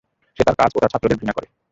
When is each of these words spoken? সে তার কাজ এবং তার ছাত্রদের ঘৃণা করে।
সে 0.37 0.43
তার 0.43 0.55
কাজ 0.59 0.69
এবং 0.71 0.81
তার 0.83 0.91
ছাত্রদের 0.93 1.19
ঘৃণা 1.19 1.33
করে। 1.33 1.47